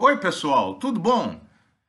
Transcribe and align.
Oi, 0.00 0.16
pessoal, 0.16 0.76
tudo 0.76 1.00
bom? 1.00 1.40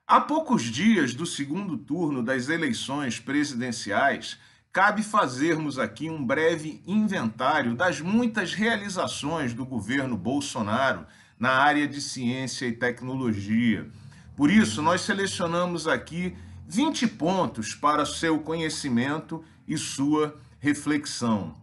Há 0.08 0.20
poucos 0.20 0.64
dias 0.64 1.14
do 1.14 1.28
segundo 1.28 1.78
turno 1.78 2.24
das 2.24 2.50
eleições 2.50 3.20
presidenciais, 3.20 4.40
cabe 4.74 5.04
fazermos 5.04 5.78
aqui 5.78 6.10
um 6.10 6.26
breve 6.26 6.82
inventário 6.88 7.76
das 7.76 8.02
muitas 8.02 8.56
realizações 8.56 9.54
do 9.54 9.64
governo 9.64 10.18
Bolsonaro 10.18 11.06
na 11.38 11.52
área 11.52 11.88
de 11.88 12.02
ciência 12.02 12.66
e 12.66 12.72
tecnologia. 12.72 13.88
Por 14.36 14.50
isso, 14.50 14.82
nós 14.82 15.02
selecionamos 15.02 15.88
aqui 15.88 16.36
20 16.68 17.06
pontos 17.10 17.76
para 17.76 18.08
seu 18.08 18.40
conhecimento 18.40 19.46
e 19.68 19.78
sua 19.78 20.36
reflexão. 20.58 21.54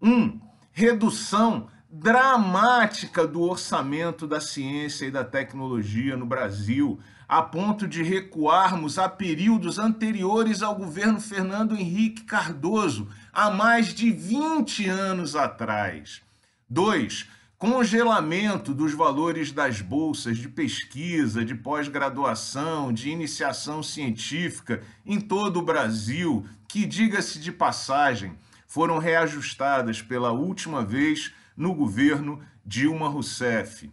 1. 0.00 0.10
Um, 0.10 0.40
redução 0.72 1.68
dramática 1.94 3.26
do 3.26 3.42
orçamento 3.42 4.26
da 4.26 4.40
ciência 4.40 5.04
e 5.04 5.10
da 5.10 5.22
tecnologia 5.22 6.16
no 6.16 6.24
Brasil, 6.24 6.98
a 7.28 7.42
ponto 7.42 7.86
de 7.86 8.02
recuarmos 8.02 8.98
a 8.98 9.10
períodos 9.10 9.78
anteriores 9.78 10.62
ao 10.62 10.74
governo 10.74 11.20
Fernando 11.20 11.76
Henrique 11.76 12.24
Cardoso, 12.24 13.08
há 13.30 13.50
mais 13.50 13.92
de 13.92 14.10
20 14.10 14.88
anos 14.88 15.36
atrás. 15.36 16.22
2. 16.70 17.28
Congelamento 17.58 18.72
dos 18.72 18.94
valores 18.94 19.52
das 19.52 19.82
bolsas 19.82 20.38
de 20.38 20.48
pesquisa, 20.48 21.44
de 21.44 21.54
pós-graduação, 21.54 22.90
de 22.90 23.10
iniciação 23.10 23.82
científica 23.82 24.82
em 25.04 25.20
todo 25.20 25.58
o 25.58 25.62
Brasil, 25.62 26.46
que, 26.66 26.86
diga-se 26.86 27.38
de 27.38 27.52
passagem, 27.52 28.32
foram 28.66 28.96
reajustadas 28.96 30.00
pela 30.00 30.32
última 30.32 30.82
vez 30.82 31.32
no 31.56 31.74
governo 31.74 32.40
Dilma 32.64 33.08
Rousseff. 33.08 33.90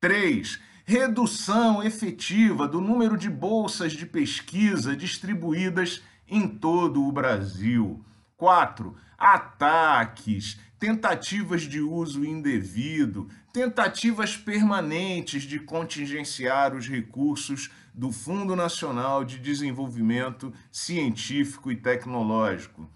3. 0.00 0.60
Redução 0.84 1.82
efetiva 1.82 2.68
do 2.68 2.80
número 2.80 3.16
de 3.16 3.28
bolsas 3.28 3.92
de 3.92 4.06
pesquisa 4.06 4.96
distribuídas 4.96 6.02
em 6.28 6.46
todo 6.46 7.04
o 7.04 7.12
Brasil. 7.12 8.04
4. 8.36 8.94
Ataques, 9.18 10.58
tentativas 10.78 11.62
de 11.62 11.80
uso 11.80 12.24
indevido, 12.24 13.28
tentativas 13.52 14.36
permanentes 14.36 15.42
de 15.44 15.58
contingenciar 15.58 16.74
os 16.74 16.86
recursos 16.86 17.70
do 17.94 18.12
Fundo 18.12 18.54
Nacional 18.54 19.24
de 19.24 19.38
Desenvolvimento 19.38 20.52
Científico 20.70 21.72
e 21.72 21.76
Tecnológico. 21.76 22.88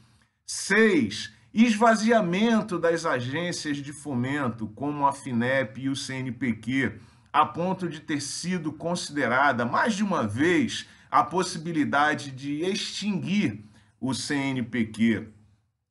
6. 0.46 1.32
Esvaziamento 1.52 2.78
das 2.78 3.04
agências 3.04 3.78
de 3.78 3.92
fomento, 3.92 4.68
como 4.68 5.04
a 5.06 5.12
FINEP 5.12 5.80
e 5.80 5.88
o 5.88 5.96
CNPq, 5.96 6.92
a 7.32 7.44
ponto 7.44 7.88
de 7.88 8.00
ter 8.00 8.20
sido 8.20 8.72
considerada 8.72 9.64
mais 9.64 9.94
de 9.94 10.04
uma 10.04 10.24
vez 10.24 10.86
a 11.10 11.24
possibilidade 11.24 12.30
de 12.30 12.62
extinguir 12.62 13.64
o 14.00 14.14
CNPq. 14.14 15.39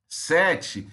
Sete, 0.10 0.90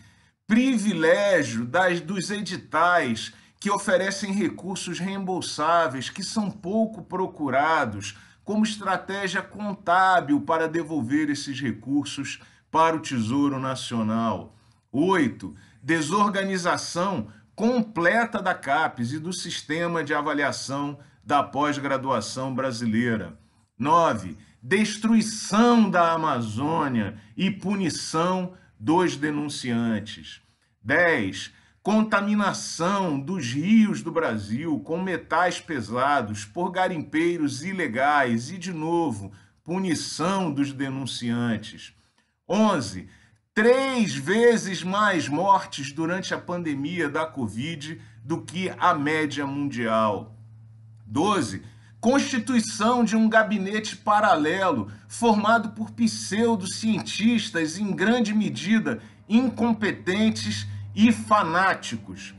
privilégio 0.47 1.65
das, 1.65 2.01
dos 2.03 2.31
editais 2.31 3.33
que 3.59 3.71
oferecem 3.71 4.31
recursos 4.31 4.99
reembolsáveis 4.99 6.11
que 6.11 6.23
são 6.23 6.51
pouco 6.51 7.03
procurados 7.03 8.15
como 8.45 8.63
estratégia 8.63 9.41
contábil 9.41 10.43
para 10.43 10.69
devolver 10.69 11.31
esses 11.31 11.59
recursos 11.61 12.41
para 12.71 12.95
o 12.95 13.01
Tesouro 13.01 13.59
Nacional. 13.59 14.55
Oito, 14.93 15.55
desorganização 15.83 17.29
completa 17.55 18.43
da 18.43 18.55
CAPES 18.55 19.13
e 19.13 19.19
do 19.19 19.33
sistema 19.33 20.05
de 20.05 20.13
avaliação 20.13 20.99
da 21.25 21.43
pós-graduação 21.43 22.55
brasileira. 22.55 23.39
9. 23.79 24.37
Destruição 24.63 25.89
da 25.89 26.13
Amazônia 26.13 27.19
e 27.37 27.51
punição 27.51 28.55
dos 28.79 29.17
denunciantes. 29.17 30.41
10. 30.83 31.53
Contaminação 31.83 33.19
dos 33.19 33.53
rios 33.53 34.03
do 34.03 34.11
Brasil 34.11 34.79
com 34.81 35.01
metais 35.01 35.61
pesados 35.61 36.45
por 36.45 36.71
garimpeiros 36.71 37.65
ilegais 37.65 38.51
e, 38.51 38.59
de 38.59 38.73
novo, 38.73 39.33
punição 39.63 40.53
dos 40.53 40.73
denunciantes. 40.73 41.95
11. 42.49 43.09
Três 43.55 44.15
vezes 44.15 44.83
mais 44.83 45.29
mortes 45.29 45.93
durante 45.93 46.35
a 46.35 46.39
pandemia 46.39 47.09
da 47.09 47.25
Covid 47.25 48.01
do 48.23 48.43
que 48.43 48.69
a 48.79 48.93
média 48.93 49.47
mundial. 49.47 50.37
12 51.07 51.63
constituição 52.01 53.05
de 53.05 53.17
um 53.17 53.29
gabinete 53.29 53.97
paralelo 53.97 54.91
formado 55.09 55.71
por 55.71 55.91
pseudocientistas 55.91 57.79
em 57.79 57.93
grande 57.95 58.35
medida 58.35 59.01
incompetentes 59.29 60.67
e 60.95 61.13
fanáticos. 61.13 62.35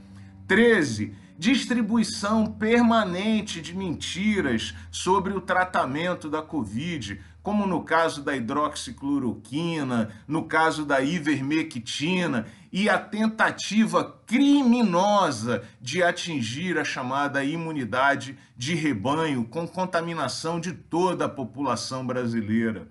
13. 0.47 1.13
Distribuição 1.37 2.47
permanente 2.47 3.61
de 3.61 3.75
mentiras 3.75 4.73
sobre 4.89 5.33
o 5.33 5.41
tratamento 5.41 6.29
da 6.29 6.41
Covid, 6.41 7.21
como 7.43 7.67
no 7.67 7.83
caso 7.83 8.23
da 8.23 8.35
hidroxicloroquina, 8.35 10.09
no 10.27 10.45
caso 10.45 10.83
da 10.83 10.99
ivermectina 11.01 12.47
e 12.71 12.89
a 12.89 12.97
tentativa 12.97 14.19
criminosa 14.25 15.63
de 15.79 16.03
atingir 16.03 16.77
a 16.77 16.83
chamada 16.83 17.43
imunidade 17.43 18.37
de 18.55 18.75
rebanho 18.75 19.45
com 19.45 19.67
contaminação 19.67 20.59
de 20.59 20.73
toda 20.73 21.25
a 21.25 21.29
população 21.29 22.05
brasileira. 22.05 22.87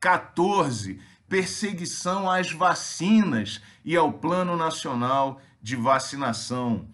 14. 0.00 1.00
Perseguição 1.28 2.30
às 2.30 2.50
vacinas 2.52 3.62
e 3.84 3.96
ao 3.96 4.12
Plano 4.12 4.56
Nacional 4.56 5.40
de 5.62 5.76
Vacinação. 5.76 6.88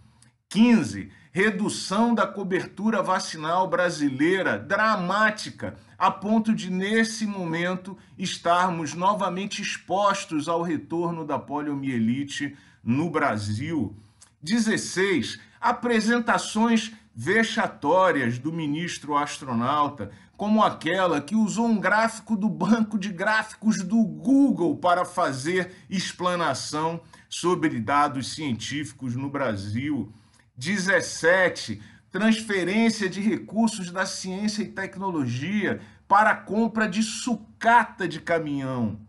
15 0.48 1.10
redução 1.38 2.16
da 2.16 2.26
cobertura 2.26 3.00
vacinal 3.00 3.68
brasileira 3.68 4.58
dramática, 4.58 5.76
a 5.96 6.10
ponto 6.10 6.52
de, 6.52 6.68
nesse 6.68 7.26
momento, 7.26 7.96
estarmos 8.18 8.92
novamente 8.92 9.62
expostos 9.62 10.48
ao 10.48 10.62
retorno 10.62 11.24
da 11.24 11.38
poliomielite 11.38 12.56
no 12.82 13.08
Brasil. 13.08 13.94
16. 14.42 15.38
Apresentações 15.60 16.90
vexatórias 17.14 18.36
do 18.36 18.52
ministro 18.52 19.16
astronauta, 19.16 20.10
como 20.36 20.64
aquela 20.64 21.20
que 21.20 21.36
usou 21.36 21.66
um 21.66 21.78
gráfico 21.78 22.36
do 22.36 22.48
banco 22.48 22.98
de 22.98 23.10
gráficos 23.10 23.84
do 23.84 24.02
Google 24.02 24.76
para 24.76 25.04
fazer 25.04 25.70
explanação 25.88 27.00
sobre 27.28 27.78
dados 27.78 28.34
científicos 28.34 29.14
no 29.14 29.30
Brasil. 29.30 30.12
17. 30.58 31.80
Transferência 32.10 33.08
de 33.08 33.20
recursos 33.20 33.92
da 33.92 34.04
ciência 34.04 34.62
e 34.62 34.68
tecnologia 34.68 35.80
para 36.08 36.30
a 36.30 36.36
compra 36.36 36.88
de 36.88 37.02
sucata 37.02 38.08
de 38.08 38.20
caminhão. 38.20 39.00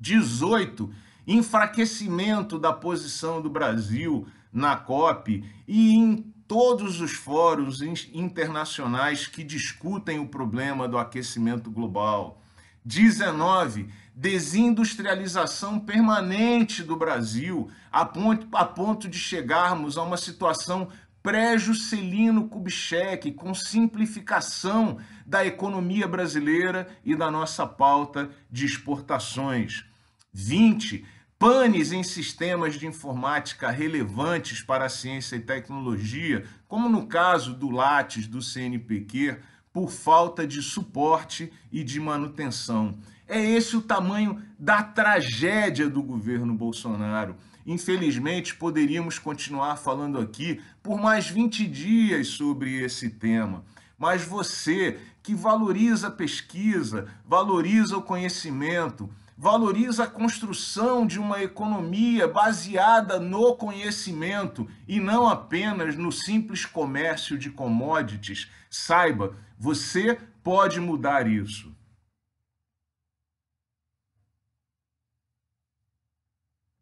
18. 0.00 0.90
Enfraquecimento 1.26 2.58
da 2.58 2.72
posição 2.72 3.42
do 3.42 3.50
Brasil 3.50 4.26
na 4.50 4.76
COP 4.76 5.44
e 5.66 5.94
em 5.94 6.32
todos 6.46 7.02
os 7.02 7.12
fóruns 7.12 7.82
internacionais 7.82 9.26
que 9.26 9.44
discutem 9.44 10.18
o 10.18 10.28
problema 10.28 10.88
do 10.88 10.96
aquecimento 10.96 11.70
global. 11.70 12.42
19. 12.88 13.90
Desindustrialização 14.14 15.78
permanente 15.78 16.82
do 16.82 16.96
Brasil, 16.96 17.70
a 17.92 18.04
ponto, 18.04 18.48
a 18.56 18.64
ponto 18.64 19.06
de 19.06 19.18
chegarmos 19.18 19.98
a 19.98 20.02
uma 20.02 20.16
situação 20.16 20.88
pré-Juscelino 21.22 22.48
Kubitschek, 22.48 23.32
com 23.32 23.52
simplificação 23.52 24.98
da 25.26 25.44
economia 25.44 26.08
brasileira 26.08 26.88
e 27.04 27.14
da 27.14 27.30
nossa 27.30 27.66
pauta 27.66 28.30
de 28.50 28.64
exportações. 28.64 29.84
20. 30.32 31.04
Panes 31.38 31.92
em 31.92 32.02
sistemas 32.02 32.74
de 32.74 32.86
informática 32.86 33.70
relevantes 33.70 34.62
para 34.62 34.86
a 34.86 34.88
ciência 34.88 35.36
e 35.36 35.40
tecnologia, 35.40 36.44
como 36.66 36.88
no 36.88 37.06
caso 37.06 37.54
do 37.54 37.70
Lattes 37.70 38.26
do 38.26 38.42
CNPq, 38.42 39.36
por 39.72 39.90
falta 39.90 40.46
de 40.46 40.62
suporte 40.62 41.52
e 41.70 41.84
de 41.84 42.00
manutenção. 42.00 42.98
É 43.26 43.40
esse 43.40 43.76
o 43.76 43.82
tamanho 43.82 44.42
da 44.58 44.82
tragédia 44.82 45.88
do 45.88 46.02
governo 46.02 46.54
Bolsonaro. 46.54 47.36
Infelizmente, 47.66 48.54
poderíamos 48.54 49.18
continuar 49.18 49.76
falando 49.76 50.18
aqui 50.18 50.60
por 50.82 50.98
mais 50.98 51.28
20 51.28 51.66
dias 51.66 52.28
sobre 52.28 52.82
esse 52.82 53.10
tema. 53.10 53.62
Mas 53.98 54.24
você 54.24 54.98
que 55.22 55.34
valoriza 55.34 56.08
a 56.08 56.10
pesquisa, 56.10 57.06
valoriza 57.26 57.98
o 57.98 58.02
conhecimento, 58.02 59.10
valoriza 59.38 60.02
a 60.02 60.06
construção 60.08 61.06
de 61.06 61.20
uma 61.20 61.40
economia 61.40 62.26
baseada 62.26 63.20
no 63.20 63.54
conhecimento 63.54 64.68
e 64.88 64.98
não 64.98 65.28
apenas 65.28 65.94
no 65.94 66.10
simples 66.10 66.66
comércio 66.66 67.38
de 67.38 67.48
commodities, 67.48 68.50
saiba, 68.68 69.36
você 69.56 70.18
pode 70.42 70.80
mudar 70.80 71.28
isso. 71.28 71.72